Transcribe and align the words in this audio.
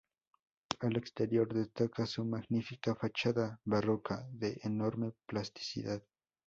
Al 0.79 0.97
exterior 0.97 1.53
destaca 1.53 2.07
su 2.07 2.25
magnífica 2.25 2.95
fachada 2.95 3.59
barroca 3.63 4.27
de 4.31 4.59
enorme 4.63 5.11
plasticidad. 5.27 6.01